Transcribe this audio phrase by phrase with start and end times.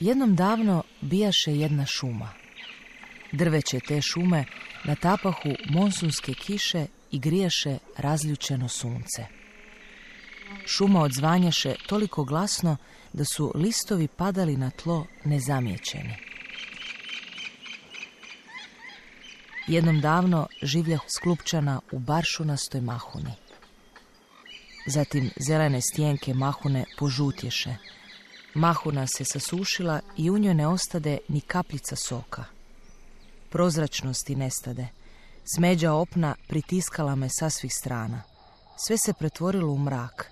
[0.00, 2.28] Jednom davno bijaše jedna šuma.
[3.32, 4.44] Drveće te šume
[4.84, 9.26] na tapahu monsunske kiše i grijaše razljučeno sunce.
[10.66, 12.76] Šuma odzvanjaše toliko glasno
[13.12, 16.14] da su listovi padali na tlo nezamijećeni.
[19.66, 23.32] Jednom davno življa sklupčana u baršunastoj mahuni.
[24.86, 27.76] Zatim zelene stijenke mahune požutješe.
[28.54, 32.44] Mahuna se sasušila i u njoj ne ostade ni kapljica soka.
[33.50, 34.88] Prozračnosti nestade.
[35.54, 38.22] Smeđa opna pritiskala me sa svih strana.
[38.86, 40.30] Sve se pretvorilo u mrak.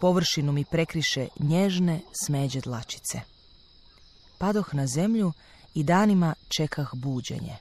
[0.00, 3.20] Površinu mi prekriše nježne smeđe dlačice.
[4.38, 5.32] Padoh na zemlju
[5.74, 7.56] i danima čekah buđenje.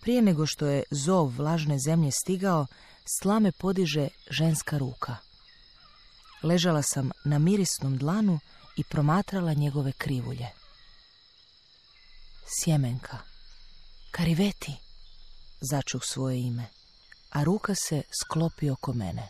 [0.00, 2.66] Prije nego što je zov vlažne zemlje stigao,
[3.20, 5.16] slame podiže ženska ruka.
[6.42, 8.38] Ležala sam na mirisnom dlanu
[8.76, 10.48] i promatrala njegove krivulje.
[12.46, 13.18] Sjemenka.
[14.10, 14.72] Kariveti,
[15.60, 16.66] začuh svoje ime,
[17.30, 19.28] a ruka se sklopi oko mene.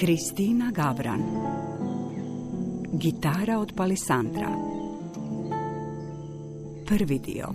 [0.00, 1.22] Kristina Gavran
[2.92, 4.75] Gitara od Palisandra
[6.86, 7.46] Prvi dio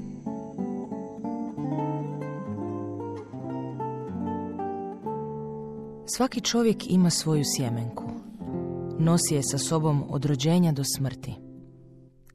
[6.06, 8.04] Svaki čovjek ima svoju sjemenku.
[9.00, 11.34] Nosi je sa sobom od rođenja do smrti.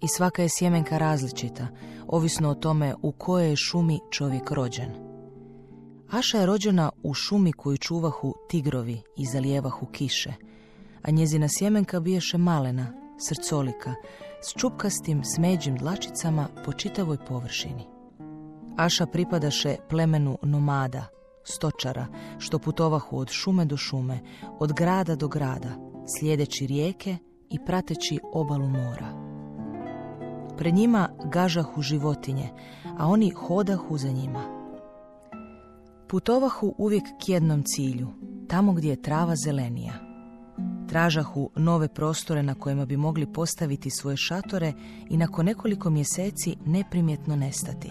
[0.03, 1.67] I svaka je sjemenka različita,
[2.07, 4.91] ovisno o tome u kojoj je šumi čovjek rođen.
[6.11, 10.33] Aša je rođena u šumi koju čuvahu tigrovi i zalijevahu kiše,
[11.03, 13.95] a njezina sjemenka biješe malena, srcolika,
[14.47, 17.85] s čupkastim smeđim dlačicama po čitavoj površini.
[18.77, 21.07] Aša pripadaše plemenu nomada,
[21.45, 22.07] stočara,
[22.39, 24.21] što putovahu od šume do šume,
[24.59, 25.69] od grada do grada,
[26.19, 27.17] slijedeći rijeke
[27.51, 29.09] i prateći obalu mora.
[30.59, 32.49] Pred njima gažahu životinje,
[32.99, 34.43] a oni hodahu za njima.
[36.09, 38.09] Putovahu uvijek k jednom cilju,
[38.49, 40.06] tamo gdje je trava zelenija.
[40.89, 44.73] Tražahu nove prostore na kojima bi mogli postaviti svoje šatore
[45.11, 47.91] i nakon nekoliko mjeseci neprimjetno nestati.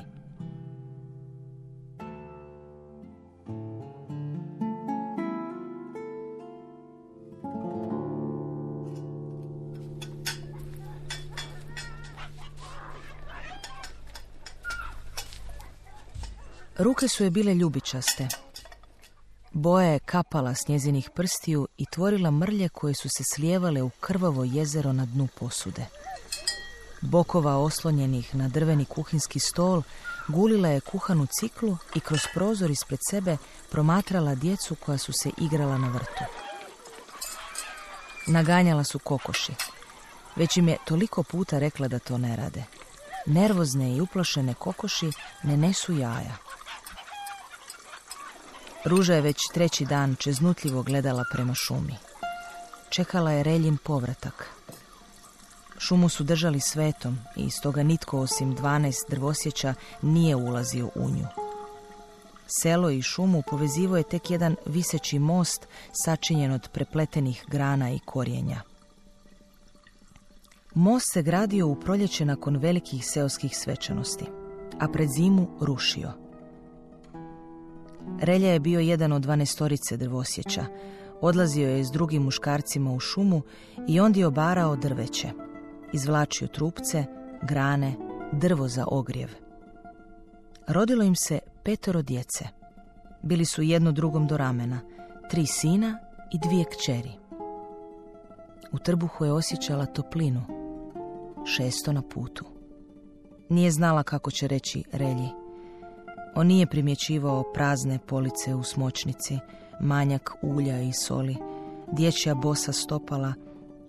[16.78, 18.45] Ruke su je bile ljubičaste.
[19.66, 24.44] Boja je kapala s njezinih prstiju i tvorila mrlje koje su se slijevale u krvavo
[24.44, 25.86] jezero na dnu posude.
[27.02, 29.82] Bokova oslonjenih na drveni kuhinski stol
[30.28, 33.38] gulila je kuhanu ciklu i kroz prozor ispred sebe
[33.72, 36.24] promatrala djecu koja su se igrala na vrtu.
[38.28, 39.54] Naganjala su kokoši.
[40.36, 42.64] Već im je toliko puta rekla da to ne rade.
[43.26, 45.12] Nervozne i uplašene kokoši
[45.44, 46.45] ne nesu jaja.
[48.86, 51.96] Ruža je već treći dan čeznutljivo gledala prema šumi.
[52.90, 54.50] Čekala je Reljin povratak.
[55.78, 61.26] Šumu su držali svetom i stoga nitko osim dvanaest drvosjeća nije ulazio u nju.
[62.48, 68.62] Selo i šumu povezivo je tek jedan viseći most sačinjen od prepletenih grana i korijenja.
[70.74, 74.26] Most se gradio u proljeće nakon velikih seoskih svečanosti,
[74.80, 76.12] a pred zimu rušio–
[78.20, 80.66] Relja je bio jedan od dvanestorice drvosjeća.
[81.22, 83.42] Odlazio je s drugim muškarcima u šumu
[83.88, 85.30] i ondje obarao drveće.
[85.94, 87.06] Izvlačio trupce,
[87.42, 87.94] grane,
[88.32, 89.30] drvo za ogrjev.
[90.68, 92.46] Rodilo im se petoro djece.
[93.24, 94.80] Bili su jedno drugom do ramena,
[95.30, 96.00] tri sina
[96.34, 97.12] i dvije kćeri.
[98.72, 100.42] U trbuhu je osjećala toplinu,
[101.46, 102.46] šesto na putu.
[103.50, 105.45] Nije znala kako će reći Relji.
[106.36, 109.40] On nije primjećivao prazne police u smočnici,
[109.82, 111.36] manjak ulja i soli,
[111.92, 113.34] dječja bosa stopala,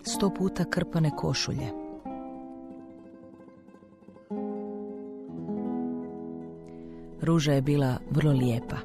[0.03, 1.69] sto puta krpane košulje.
[7.23, 8.77] Ruža je bila vrlo lijepa,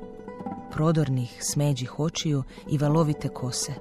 [0.71, 3.73] prodornih smeđih očiju i valovite kose,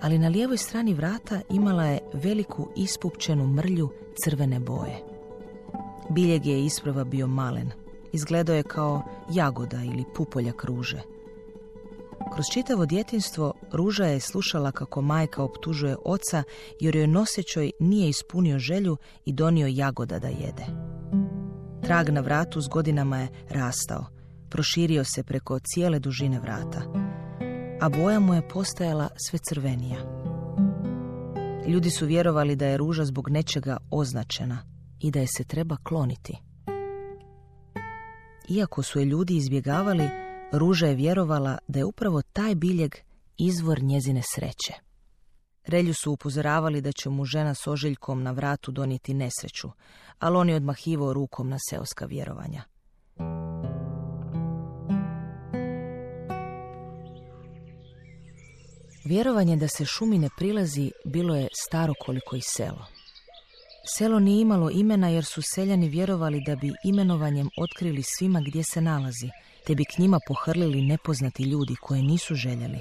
[0.00, 3.88] ali na lijevoj strani vrata imala je veliku ispupčenu mrlju
[4.24, 5.02] crvene boje.
[6.10, 7.70] Biljeg je isprava bio malen,
[8.12, 11.02] izgledao je kao jagoda ili pupoljak ruže.
[12.34, 16.42] Kroz čitavo djetinstvo Ruža je slušala kako majka optužuje oca
[16.80, 20.66] jer joj nosećoj nije ispunio želju i donio jagoda da jede.
[21.82, 24.06] Trag na vratu s godinama je rastao,
[24.52, 26.82] Proširio se preko cijele dužine vrata,
[27.80, 29.98] a boja mu je postajala sve crvenija.
[31.66, 34.58] Ljudi su vjerovali da je ruža zbog nečega označena
[35.00, 36.51] i da je se treba kloniti.
[38.56, 40.08] Iako su je ljudi izbjegavali,
[40.52, 42.94] Ruža je vjerovala da je upravo taj biljeg
[43.38, 44.72] izvor njezine sreće.
[45.66, 49.68] Relju su upozoravali da će mu žena s ožiljkom na vratu donijeti nesreću,
[50.18, 52.62] ali on je odmahivao rukom na seoska vjerovanja.
[59.04, 63.01] Vjerovanje da se šumi ne prilazi bilo je staro koliko i selo.
[63.84, 68.80] Selo nije imalo imena jer su seljani vjerovali da bi imenovanjem otkrili svima gdje se
[68.80, 69.30] nalazi,
[69.66, 72.78] te bi k njima pohrlili nepoznati ljudi koje nisu željeli.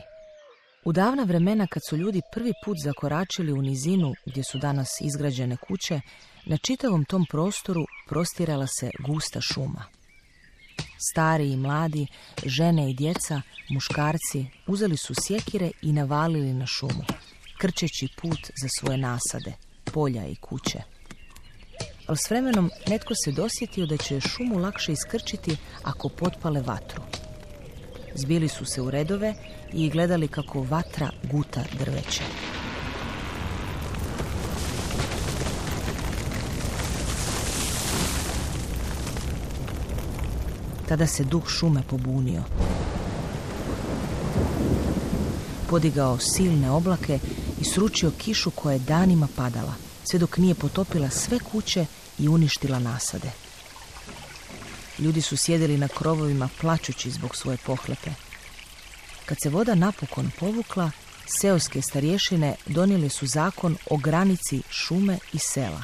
[0.85, 5.57] U davna vremena kad su ljudi prvi put zakoračili u nizinu gdje su danas izgrađene
[5.57, 6.01] kuće,
[6.45, 9.83] na čitavom tom prostoru prostirala se gusta šuma.
[11.11, 12.07] Stari i mladi,
[12.45, 17.03] žene i djeca, muškarci uzeli su sjekire i navalili na šumu,
[17.57, 19.53] krčeći put za svoje nasade,
[19.93, 20.81] polja i kuće.
[22.07, 27.01] Ali s vremenom netko se dosjetio da će šumu lakše iskrčiti ako potpale vatru.
[28.15, 29.33] Zbili su se u redove
[29.73, 32.23] i gledali kako vatra guta drveće.
[40.87, 42.43] Tada se duh šume pobunio.
[45.69, 47.19] Podigao silne oblake
[47.61, 49.73] i sručio kišu koja je danima padala,
[50.03, 51.85] sve dok nije potopila sve kuće
[52.19, 53.31] i uništila nasade.
[54.99, 58.09] Ljudi su sjedili na krovovima plačući zbog svoje pohlepe.
[59.25, 60.91] Kad se voda napokon povukla,
[61.25, 65.83] seoske starješine donijeli su zakon o granici šume i sela.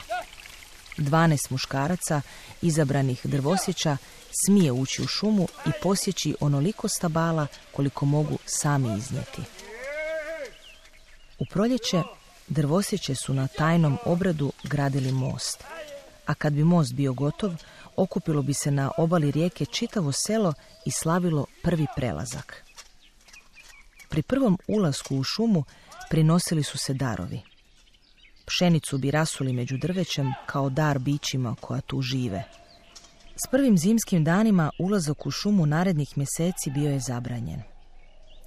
[0.97, 2.21] 12 muškaraca,
[2.61, 3.97] izabranih drvosjeća,
[4.45, 9.41] smije ući u šumu i posjeći onoliko stabala koliko mogu sami iznijeti.
[11.39, 12.03] U proljeće
[12.47, 15.63] drvosjeće su na tajnom obradu gradili most,
[16.25, 17.55] a kad bi most bio gotov,
[17.95, 20.53] okupilo bi se na obali rijeke čitavo selo
[20.85, 22.63] i slavilo prvi prelazak.
[24.09, 25.63] Pri prvom ulasku u šumu
[26.09, 27.41] prinosili su se darovi.
[28.45, 32.43] Pšenicu bi rasuli među drvećem kao dar bićima koja tu žive.
[33.35, 37.61] S prvim zimskim danima ulazak u šumu narednih mjeseci bio je zabranjen.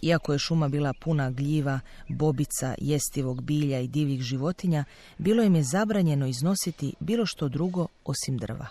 [0.03, 4.85] Iako je šuma bila puna gljiva, bobica, jestivog bilja i divljih životinja,
[5.19, 8.67] bilo im je zabranjeno iznositi bilo što drugo osim drva.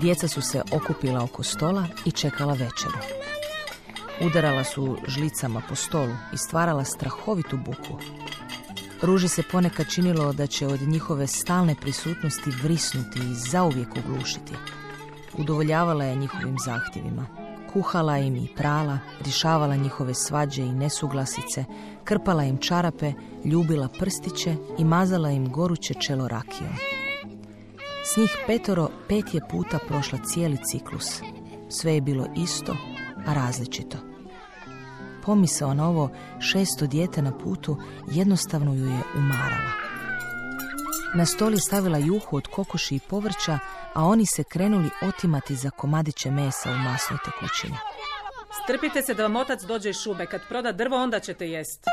[0.00, 2.98] Djeca su se okupila oko stola i čekala večeru.
[4.20, 7.98] Udarala su žlicama po stolu i stvarala strahovitu buku.
[9.02, 14.52] Ruži se ponekad činilo da će od njihove stalne prisutnosti vrisnuti i zauvijek oglušiti.
[15.38, 17.26] Udovoljavala je njihovim zahtjevima.
[17.72, 21.64] Kuhala im i prala, rješavala njihove svađe i nesuglasice,
[22.04, 23.12] krpala im čarape,
[23.44, 26.72] ljubila prstiće i mazala im goruće čelo rakijom.
[28.04, 31.20] S njih petoro pet je puta prošla cijeli ciklus.
[31.68, 32.76] Sve je bilo isto,
[33.26, 34.15] a različito.
[35.26, 37.76] Pomisao na ovo šesto dijete na putu
[38.10, 39.72] jednostavno ju je umarala.
[41.14, 43.58] Na stoli stavila juhu od kokoši i povrća,
[43.94, 47.76] a oni se krenuli otimati za komadiće mesa u masnoj tekućini.
[48.64, 50.26] Strpite se da vam otac dođe iz šube.
[50.26, 51.84] Kad proda drvo, onda ćete jest.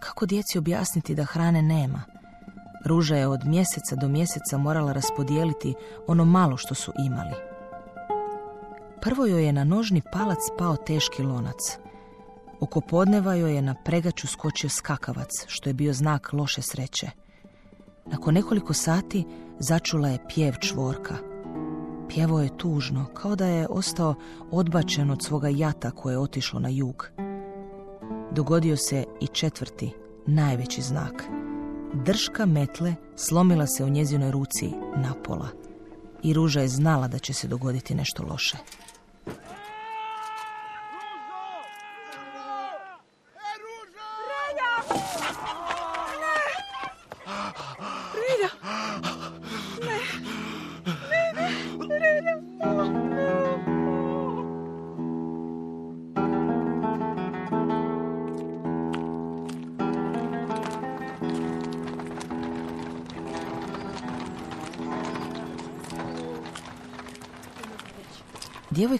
[0.00, 2.02] Kako djeci objasniti da hrane nema?
[2.84, 5.74] Ruža je od mjeseca do mjeseca morala raspodijeliti
[6.06, 7.34] ono malo što su imali.
[9.00, 11.78] Prvo joj je na nožni palac pao teški lonac.
[12.64, 17.10] Oko podneva joj je na pregaču skočio skakavac, što je bio znak loše sreće.
[18.06, 19.24] Nakon nekoliko sati
[19.58, 21.14] začula je pjev čvorka.
[22.08, 24.14] Pjevo je tužno, kao da je ostao
[24.50, 27.10] odbačen od svoga jata koje je otišlo na jug.
[28.32, 29.92] Dogodio se i četvrti,
[30.26, 31.24] najveći znak.
[31.94, 35.48] Drška metle slomila se u njezinoj ruci napola
[36.22, 38.56] i Ruža je znala da će se dogoditi nešto loše.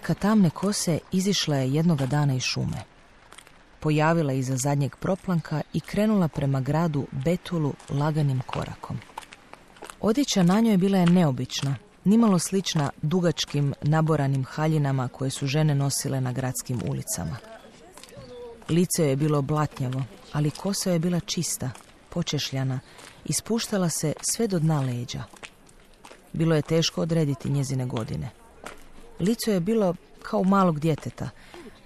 [0.05, 2.83] Djevojka tamne kose izišla je jednoga dana iz šume.
[3.79, 8.99] Pojavila iza zadnjeg proplanka i krenula prema gradu Betulu laganim korakom.
[10.01, 16.21] Odjeća na njoj bila je neobična, nimalo slična dugačkim naboranim haljinama koje su žene nosile
[16.21, 17.37] na gradskim ulicama.
[18.69, 21.69] Lice je bilo blatnjavo, ali kosa je bila čista,
[22.09, 22.79] počešljana
[23.25, 25.23] i spuštala se sve do dna leđa.
[26.33, 28.44] Bilo je teško odrediti njezine godine.
[29.19, 31.29] Lice je bilo kao malog djeteta,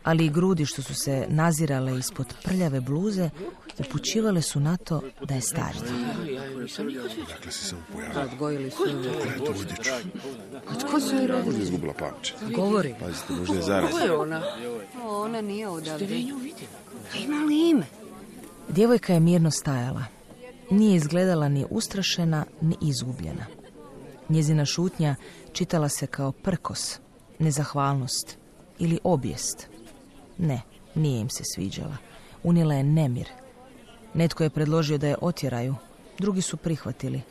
[0.04, 3.30] ali i grudi što su se nazirale ispod prljave bluze
[3.80, 5.94] upućivale su na to da je starica.
[7.28, 8.24] Dakle si se upojavila.
[8.24, 9.90] Odgojili su odjeću.
[10.68, 11.46] A tko su joj rodili?
[11.46, 12.56] Možda je izgubila pamćenje.
[12.56, 12.96] Govori.
[13.00, 13.90] Pazite, možda je zaraz.
[14.06, 14.42] je ona?
[15.04, 16.20] O, ona nije odavde.
[17.26, 17.86] Ima li ime?
[18.70, 20.04] Djevojka je mirno stajala.
[20.72, 23.46] Nije izgledala ni ustrašena, ni izgubljena.
[24.30, 25.16] Njezina šutnja
[25.54, 27.00] čitala se kao prkos,
[27.40, 28.38] nezahvalnost
[28.80, 29.68] ili obijest.
[30.38, 30.62] Ne,
[30.96, 31.98] nije im se sviđala.
[32.44, 33.28] Unijela je nemir.
[34.14, 35.76] Netko je predložio da je otjeraju,
[36.20, 37.22] drugi su prihvatili.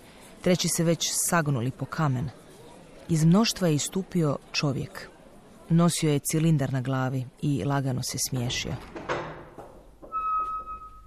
[0.40, 2.30] Treći se već sagnuli po kamen.
[3.08, 5.08] Iz mnoštva je istupio čovjek.
[5.68, 8.74] Nosio je cilindar na glavi i lagano se smiješio.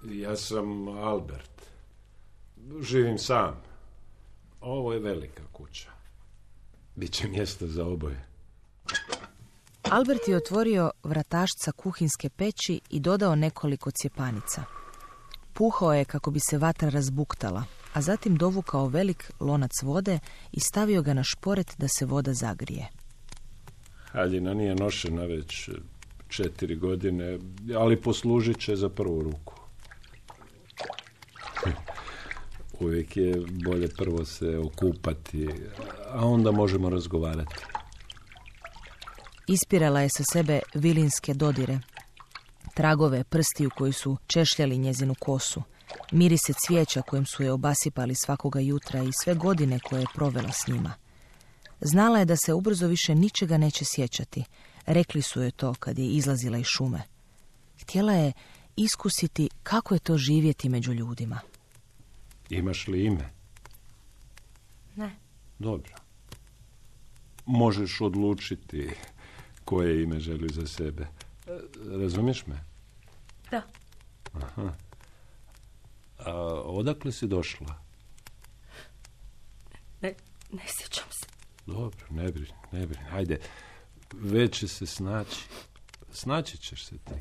[0.04, 1.62] Ja sam Albert.
[2.82, 3.62] Živim sam.
[4.62, 5.90] Ovo je velika kuća.
[6.96, 8.31] Biće mjesta za oboje.
[9.92, 14.64] Albert je otvorio vratašca kuhinske peći i dodao nekoliko cjepanica.
[15.54, 20.20] Puhao je kako bi se vatra razbuktala, a zatim dovukao velik lonac vode
[20.52, 22.88] i stavio ga na šporet da se voda zagrije.
[24.12, 25.70] Haljina nije nošena već
[26.28, 27.40] četiri godine,
[27.78, 29.54] ali poslužit će za prvu ruku.
[32.80, 35.50] Uvijek je bolje prvo se okupati,
[36.10, 37.56] a onda možemo razgovarati.
[39.52, 41.80] Ispirala je sa sebe vilinske dodire,
[42.74, 45.64] tragove prstiju koji su češljali njezinu kosu,
[46.12, 50.68] mirise cvijeća kojim su je obasipali svakoga jutra i sve godine koje je provela s
[50.68, 50.94] njima.
[51.82, 54.44] Znala je da se ubrzo više ničega neće sjećati.
[54.86, 57.02] Rekli su joj to kad je izlazila iz šume.
[57.82, 58.34] Htjela je
[58.76, 61.40] iskusiti kako je to živjeti među ljudima.
[62.50, 63.30] Imaš li ime?
[64.96, 65.16] Ne.
[65.60, 65.94] Dobro.
[67.46, 68.90] Možeš odlučiti
[69.72, 71.08] koje ime želi za sebe.
[71.48, 71.60] E,
[72.02, 72.64] Razumiješ me?
[73.52, 73.62] Da.
[74.34, 74.74] Aha.
[76.18, 76.34] A
[76.66, 77.82] odakle si došla?
[80.02, 80.14] Ne,
[80.52, 81.26] ne sjećam se.
[81.66, 83.06] Dobro, ne brini, ne brini.
[83.06, 83.40] Hajde,
[84.14, 85.46] već će se snaći.
[86.12, 87.14] Snaći ćeš se ti.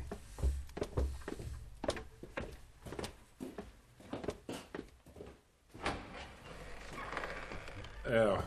[8.05, 8.37] Evo,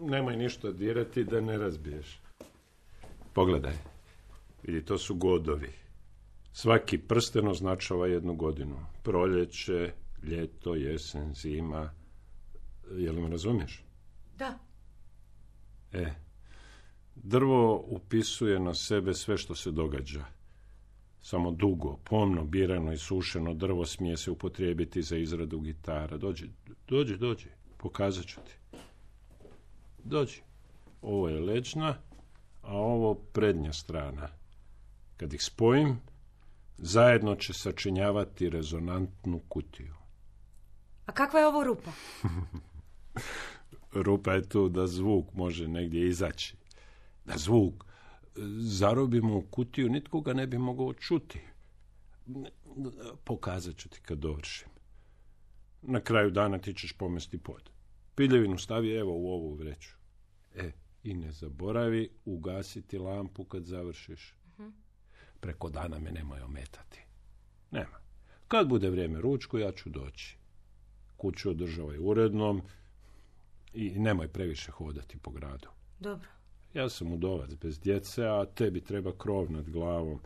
[0.00, 2.20] nemoj ništa dirati da ne razbiješ.
[3.34, 3.74] Pogledaj.
[4.62, 5.72] Vidi, to su godovi.
[6.52, 8.76] Svaki prsten označava jednu godinu.
[9.02, 11.90] Proljeće, ljeto, jesen, zima.
[12.90, 13.84] Jel me razumiješ?
[14.38, 14.58] Da.
[15.92, 16.14] E,
[17.14, 20.24] drvo upisuje na sebe sve što se događa.
[21.22, 26.16] Samo dugo, pomno, birano i sušeno drvo smije se upotrijebiti za izradu gitara.
[26.16, 26.50] Dođi,
[26.88, 28.78] dođi, dođi, pokazat ću ti.
[30.04, 30.42] Dođi.
[31.02, 31.98] Ovo je leđna,
[32.64, 34.28] a ovo prednja strana.
[35.16, 36.00] Kad ih spojim,
[36.76, 39.94] zajedno će sačinjavati rezonantnu kutiju.
[41.06, 41.92] A kakva je ovo rupa?
[44.06, 46.56] Rupa je tu da zvuk može negdje izaći.
[47.24, 47.84] Da zvuk
[48.58, 51.40] zarobimo u kutiju, nitko ga ne bi mogao čuti.
[53.24, 54.68] Pokazat ću ti kad dovršim.
[55.82, 57.70] Na kraju dana ti ćeš pomesti pod.
[58.14, 59.90] Piljevinu stavi evo u ovu vreću.
[60.54, 60.70] E,
[61.04, 64.34] i ne zaboravi ugasiti lampu kad završiš.
[65.40, 67.00] Preko dana me nemoj ometati.
[67.70, 67.98] Nema.
[68.48, 70.36] Kad bude vrijeme ručku, ja ću doći.
[71.16, 72.62] Kuću održavaj urednom
[73.72, 75.68] i nemoj previše hodati po gradu.
[76.00, 76.28] Dobro.
[76.74, 80.20] Ja sam udovac bez djece, a tebi treba krov nad glavom.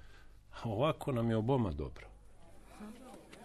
[0.62, 2.06] A ovako nam je oboma dobro.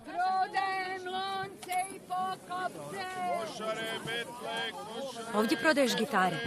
[0.04, 3.13] Prodajem lonce i pokopce.
[5.34, 6.38] Ovdje prodaješ gitare.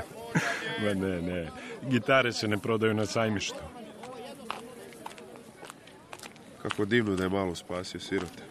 [0.82, 1.48] Ma ne, ne.
[1.90, 3.58] Gitare se ne prodaju na sajmištu.
[6.62, 8.42] Kako divno da je malo spasio sirote.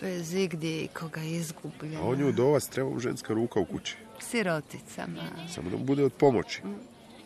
[0.00, 1.98] Bez igdje koga izgublja.
[1.98, 3.96] A on je udovac, treba mu ženska ruka u kući.
[4.20, 5.22] Siroticama.
[5.54, 6.62] Samo da mu bude od pomoći.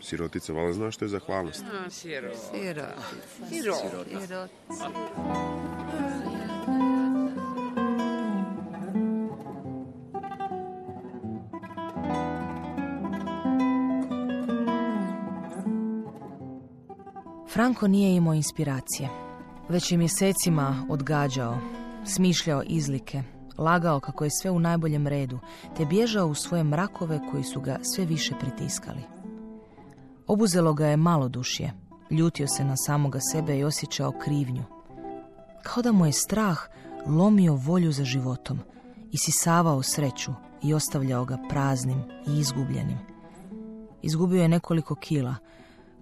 [0.01, 1.65] Sirotica, vala zna što je zahvalnost.
[1.91, 2.95] Sirotica.
[3.49, 4.49] Sirotica.
[17.59, 19.09] Franko nije imao inspiracije.
[19.69, 21.59] Već je mjesecima odgađao,
[22.05, 23.23] smišljao izlike,
[23.57, 25.39] lagao kako je sve u najboljem redu,
[25.77, 29.01] te bježao u svoje mrakove koji su ga sve više pritiskali.
[30.27, 31.73] Obuzelo ga je malodušje,
[32.11, 34.63] ljutio se na samoga sebe i osjećao krivnju.
[35.63, 36.59] Kao da mu je strah
[37.07, 38.59] lomio volju za životom,
[39.13, 42.99] isisavao sreću i ostavljao ga praznim i izgubljenim.
[44.03, 45.35] Izgubio je nekoliko kila,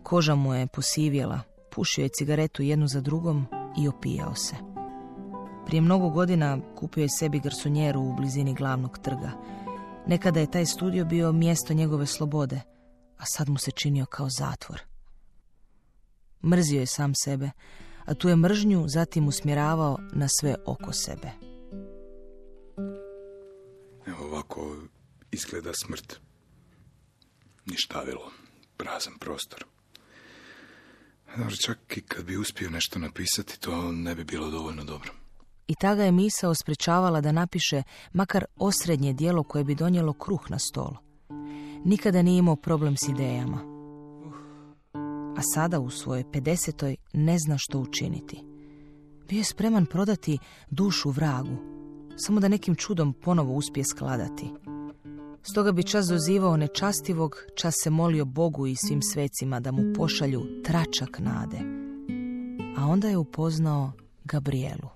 [0.06, 3.46] koža mu je posivjela, pušio je cigaretu jednu za drugom
[3.78, 4.56] i opijao se.
[5.66, 9.30] Prije mnogo godina kupio je sebi garsonjeru u blizini glavnog trga.
[10.06, 12.60] Nekada je taj studio bio mjesto njegove slobode,
[13.18, 14.80] a sad mu se činio kao zatvor.
[16.44, 17.50] Mrzio je sam sebe,
[18.04, 21.30] a tu je mržnju zatim usmjeravao na sve oko sebe.
[24.06, 24.76] Evo ovako
[25.30, 26.20] izgleda smrt.
[27.64, 28.30] Ništavilo,
[28.76, 29.75] prazan prostor.
[31.36, 35.12] Dobro, čak i kad bi uspio nešto napisati, to ne bi bilo dovoljno dobro.
[35.68, 40.50] I ta ga je misao sprečavala da napiše makar osrednje dijelo koje bi donijelo kruh
[40.50, 40.90] na stol.
[41.84, 43.76] Nikada nije imao problem s idejama.
[45.36, 46.96] A sada u svojoj 50.
[47.12, 48.42] ne zna što učiniti.
[49.28, 50.38] Bio je spreman prodati
[50.70, 51.56] dušu vragu,
[52.16, 54.50] samo da nekim čudom ponovo uspije skladati.
[55.50, 60.42] Stoga bi čas dozivao nečastivog, čas se molio Bogu i svim svecima da mu pošalju
[60.64, 61.58] tračak nade.
[62.78, 63.92] A onda je upoznao
[64.24, 64.88] Gabrielu.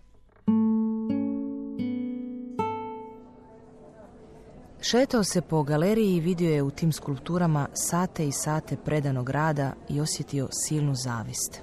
[4.81, 9.73] Šetao se po galeriji i vidio je u tim skulpturama sate i sate predanog rada
[9.89, 11.61] i osjetio silnu zavist.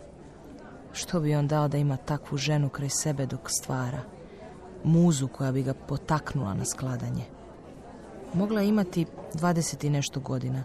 [0.93, 4.01] Što bi on dao da ima takvu ženu kraj sebe dok stvara?
[4.83, 7.36] Muzu koja bi ga potaknula na skladanje.
[8.33, 10.63] Mogla je imati dvadeset i nešto godina.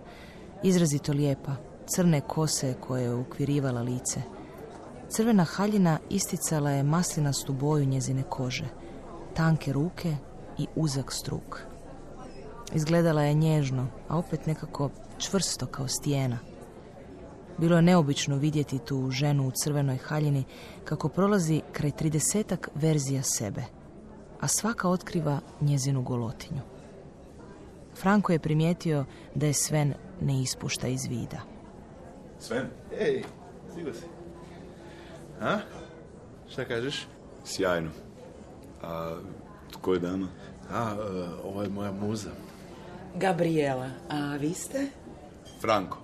[0.62, 1.52] Izrazito lijepa,
[1.86, 4.22] crne kose koje je ukvirivala lice.
[5.08, 8.64] Crvena haljina isticala je maslinastu boju njezine kože,
[9.34, 10.16] tanke ruke
[10.58, 11.60] i uzak struk.
[12.74, 16.38] Izgledala je nježno, a opet nekako čvrsto kao stijena.
[17.58, 20.44] Bilo je neobično vidjeti tu ženu u crvenoj haljini
[20.84, 23.64] kako prolazi kraj tridesetak verzija sebe,
[24.40, 26.71] a svaka otkriva njezinu golotinju.
[27.94, 31.40] Franko je primijetio da je Sven ne ispušta iz vida.
[32.38, 32.66] Sven?
[33.00, 33.22] Ej,
[33.72, 34.06] stigo si.
[35.40, 35.58] A?
[36.48, 37.06] Šta kažeš?
[37.44, 37.90] Sjajno.
[38.82, 39.16] A
[39.72, 40.26] tko je dama?
[40.70, 42.30] A, e, ovo je moja muza.
[43.14, 44.86] Gabriela, a vi ste?
[45.60, 45.98] Franko.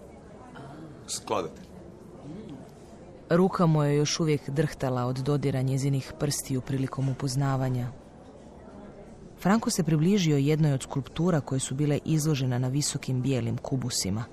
[1.06, 1.68] Skladatelj.
[3.30, 7.88] Ruka mu je još uvijek drhtala od dodira njezinih prstiju prilikom upoznavanja.
[9.40, 14.24] Franko se približio jednoj od skulptura koje su bile izložene na visokim bijelim kubusima.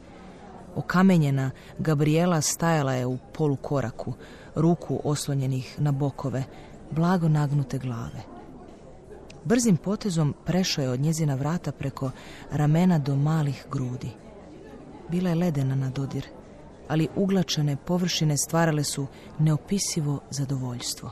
[0.76, 4.14] Okamenjena, Gabriela stajala je u polukoraku,
[4.56, 6.44] ruku oslonjenih na bokove,
[6.92, 8.22] blago nagnute glave.
[9.44, 12.12] Brzim potezom prešao je od njezina vrata preko
[12.52, 14.10] ramena do malih grudi.
[15.10, 16.26] Bila je ledena na dodir,
[16.88, 19.08] ali uglačene površine stvarale su
[19.40, 21.12] neopisivo zadovoljstvo.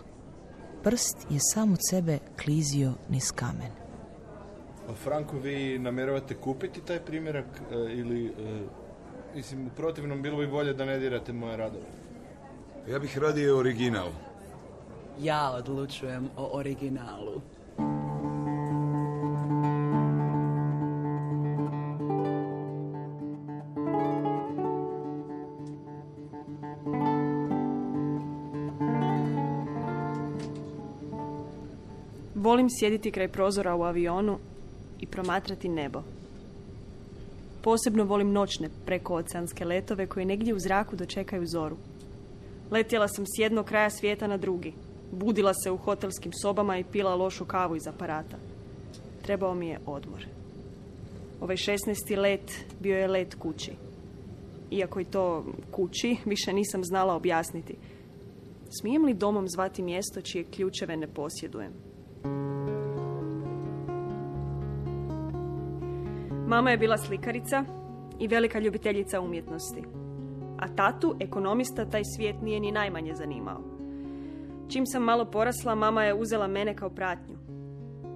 [0.83, 3.82] Prst je sam od sebe klizio niz kamen.
[4.89, 8.25] A Franko, vi namjeravate kupiti taj primjerak e, ili...
[8.25, 8.31] e,
[9.35, 11.85] mislim, u protivnom bilo bi bolje da ne dirate moje radove.
[12.89, 14.09] Ja bih radio original.
[15.21, 17.41] Ja odlučujem o originalu.
[32.35, 34.39] Volim sjediti kraj prozora u avionu
[35.03, 36.01] i promatrati nebo.
[37.61, 41.77] Posebno volim noćne prekooceanske letove koji negdje u zraku dočekaju zoru.
[42.71, 44.73] Letjela sam s jednog kraja svijeta na drugi.
[45.11, 48.37] Budila se u hotelskim sobama i pila lošu kavu iz aparata.
[49.21, 50.25] Trebao mi je odmor.
[51.41, 52.17] Ovaj 16.
[52.17, 53.71] let bio je let kući.
[54.71, 57.75] Iako i to kući, više nisam znala objasniti.
[58.79, 61.73] Smijem li domom zvati mjesto čije ključeve ne posjedujem?
[66.53, 67.65] Mama je bila slikarica
[68.19, 69.83] i velika ljubiteljica umjetnosti.
[70.59, 73.61] A tatu, ekonomista, taj svijet nije ni najmanje zanimao.
[74.69, 77.35] Čim sam malo porasla, mama je uzela mene kao pratnju.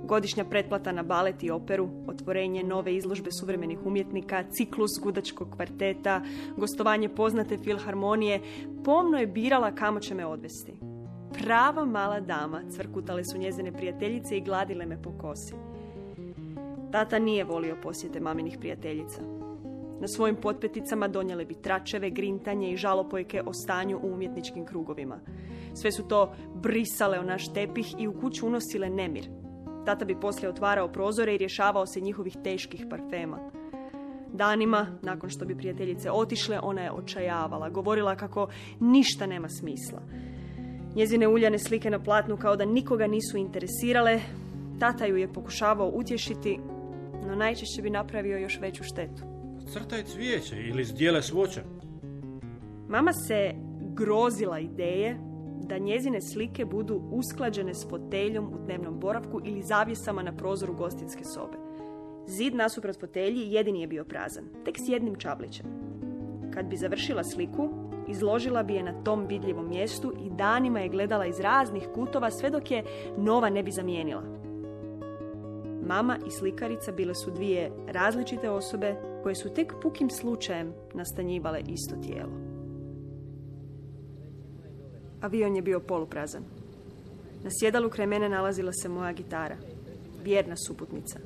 [0.03, 6.21] Godišnja pretplata na balet i operu, otvorenje nove izložbe suvremenih umjetnika, ciklus gudačkog kvarteta,
[6.57, 8.41] gostovanje poznate filharmonije,
[8.85, 10.73] pomno je birala kamo će me odvesti.
[11.43, 15.53] Prava mala dama, cvrkutale su njezine prijateljice i gladile me po kosi.
[16.91, 19.21] Tata nije volio posjete maminih prijateljica.
[20.01, 25.19] Na svojim potpeticama donijele bi tračeve, grintanje i žalopojke o stanju u umjetničkim krugovima.
[25.73, 29.29] Sve su to brisale o naš tepih i u kuću unosile nemir.
[29.85, 33.51] Tata bi poslije otvarao prozore i rješavao se njihovih teških parfema.
[34.33, 38.47] Danima, nakon što bi prijateljice otišle, ona je očajavala, govorila kako
[38.79, 40.01] ništa nema smisla.
[40.95, 44.19] Njezine uljane slike na platnu kao da nikoga nisu interesirale,
[44.79, 46.59] tata ju je pokušavao utješiti,
[47.25, 49.23] no najčešće bi napravio još veću štetu.
[49.73, 51.61] Crtaj cvijeće ili zdjele svoća.
[52.87, 53.53] Mama se
[53.93, 55.17] grozila ideje
[55.63, 61.23] da njezine slike budu usklađene s foteljom u dnevnom boravku ili zavjesama na prozoru gostinske
[61.23, 61.57] sobe.
[62.27, 65.65] Zid nasuprot fotelji jedini je bio prazan, tek s jednim čablićem.
[66.53, 67.69] Kad bi završila sliku,
[68.07, 72.49] izložila bi je na tom vidljivom mjestu i danima je gledala iz raznih kutova sve
[72.49, 72.83] dok je
[73.17, 74.36] nova ne bi zamijenila.
[75.87, 81.95] Mama i slikarica bile su dvije različite osobe koje su tek pukim slučajem nastanjivale isto
[81.95, 82.31] tijelo.
[85.21, 86.43] Avion je bio poluprazan.
[87.43, 89.55] Na sjedalu kraj mene nalazila se moja gitara,
[90.23, 91.19] vjerna suputnica.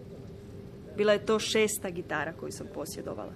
[0.98, 3.34] Bila je to šesta gitara koju sam posjedovala.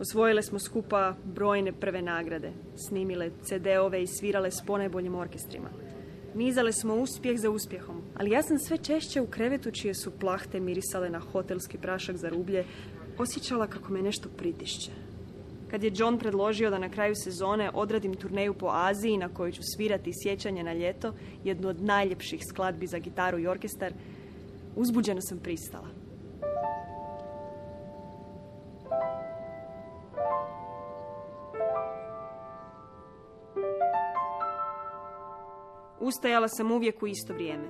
[0.00, 2.52] Osvojile smo skupa brojne prve nagrade,
[2.88, 5.68] snimile CD-ove i svirale s ponajboljim orkestrima.
[6.34, 10.60] Nizale smo uspjeh za uspjehom, ali ja sam sve češće u krevetu čije su plahte
[10.60, 12.64] mirisale na hotelski prašak za rublje,
[13.18, 14.90] osjećala kako me nešto pritišće.
[15.70, 19.62] Kad je John predložio da na kraju sezone odradim turneju po Aziji na kojoj ću
[19.76, 21.12] svirati sjećanje na ljeto,
[21.44, 23.92] jednu od najljepših skladbi za gitaru i orkestar,
[24.76, 25.97] uzbuđeno sam pristala.
[36.08, 37.64] Ustajala sam uvijek u isto vrijeme.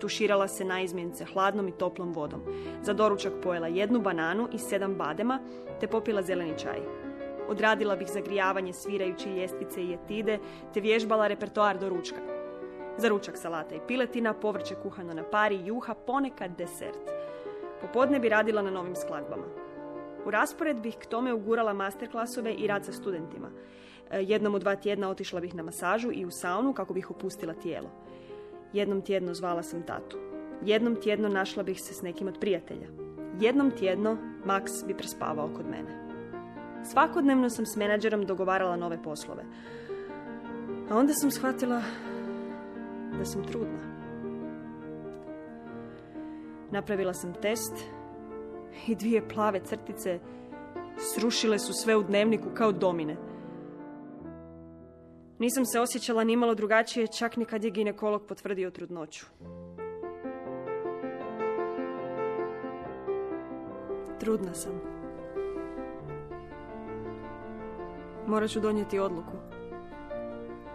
[0.00, 2.42] Tuširala se na izmjenice hladnom i toplom vodom.
[2.82, 5.40] Za doručak pojela jednu bananu i sedam badema,
[5.80, 6.80] te popila zeleni čaj.
[7.48, 10.38] Odradila bih zagrijavanje svirajući ljestvice i etide,
[10.74, 12.20] te vježbala repertoar do ručka.
[12.98, 17.10] Za ručak salata i piletina, povrće kuhano na pari, juha, ponekad desert.
[17.80, 19.46] Popodne bi radila na novim skladbama.
[20.26, 23.50] U raspored bih k tome ugurala masterklasove i rad sa studentima.
[24.12, 27.54] E, jednom u dva tjedna otišla bih na masažu i u saunu kako bih opustila
[27.54, 27.90] tijelo.
[28.72, 30.18] Jednom tjedno zvala sam tatu.
[30.64, 32.88] Jednom tjedno našla bih se s nekim od prijatelja.
[33.40, 36.02] Jednom tjedno Max bi prespavao kod mene.
[36.84, 39.44] Svakodnevno sam s menadžerom dogovarala nove poslove.
[40.90, 41.82] A onda sam shvatila
[43.18, 43.78] da sam trudna.
[46.70, 47.72] Napravila sam test
[48.86, 50.18] i dvije plave crtice
[50.98, 53.31] srušile su sve u dnevniku kao domine.
[55.42, 59.26] Nisam se osjećala ni malo drugačije, čak ni kad je ginekolog potvrdio trudnoću.
[64.20, 64.80] Trudna sam.
[68.26, 69.32] Morat ću donijeti odluku.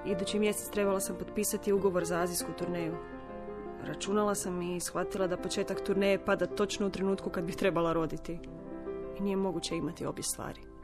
[0.06, 2.96] Idući mjesec trebala sam potpisati ugovor za azijsku turneju.
[3.84, 8.40] Računala sam i shvatila da početak turneje pada točno u trenutku kad bih trebala roditi.
[9.20, 10.77] I nije moguće imati obje stvari.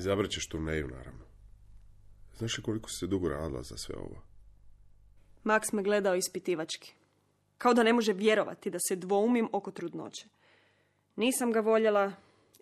[0.00, 1.24] Izabrat ćeš turneju, naravno.
[2.38, 4.22] Znaš li koliko se dugo radila za sve ovo?
[5.44, 6.94] Max me gledao ispitivački.
[7.58, 10.28] Kao da ne može vjerovati da se dvoumim oko trudnoće.
[11.16, 12.12] Nisam ga voljela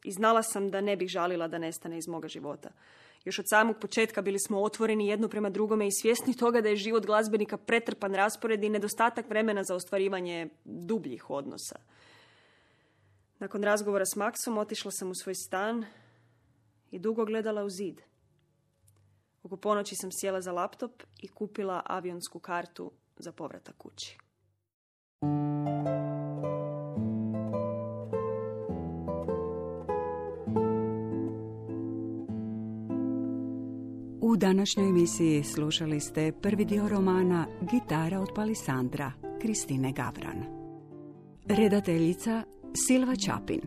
[0.04, 2.70] i znala sam da ne bih žalila da nestane iz moga života.
[3.24, 6.76] Još od samog početka bili smo otvoreni jedno prema drugome i svjesni toga da je
[6.76, 11.78] život glazbenika pretrpan raspored i nedostatak vremena za ostvarivanje dubljih odnosa.
[13.38, 15.84] Nakon razgovora s Maksom otišla sam u svoj stan
[16.90, 18.00] i dugo gledala u zid.
[19.42, 24.18] Oko ponoći sam sjela za laptop i kupila avionsku kartu za povratak kući.
[34.20, 40.44] U današnjoj emisiji slušali ste prvi dio romana Gitara od Palisandra Kristine Gavran.
[41.46, 42.42] Redateljica
[42.74, 43.60] Silva Čapin.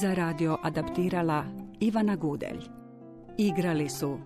[0.00, 2.68] Za radio adaptirala Ivana Gudelj.
[3.38, 4.18] Igrali su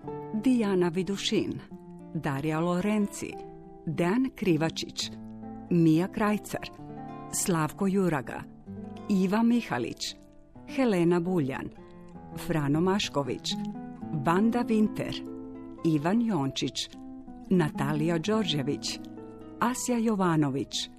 [0.43, 1.59] Dijana Vidušin,
[2.13, 3.33] Darija Lorenci,
[3.85, 5.11] Dan Krivačić,
[5.69, 6.69] Mija Krajcar,
[7.31, 8.43] Slavko Juraga,
[9.09, 10.15] Iva Mihalić,
[10.75, 11.69] Helena Buljan,
[12.37, 13.53] Frano Mašković,
[14.25, 15.15] Vanda Vinter,
[15.85, 16.89] Ivan Jončić,
[17.49, 18.99] Natalija Đorđević,
[19.59, 20.89] Asja Jovanović,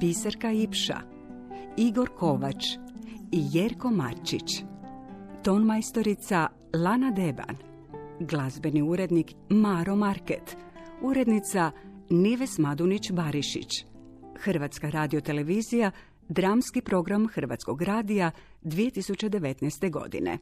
[0.00, 1.00] Biserka Ipša,
[1.76, 2.64] Igor Kovač
[3.32, 4.64] i Jerko Marčić.
[5.48, 7.56] Tonmajstorica Lana Deban,
[8.20, 10.56] glazbeni urednik Maro Market,
[11.02, 11.70] urednica
[12.10, 13.84] Nives Madunić-Barišić,
[14.38, 15.90] Hrvatska radiotelevizija,
[16.28, 18.30] dramski program Hrvatskog radija
[18.62, 19.90] 2019.
[19.90, 20.38] godine.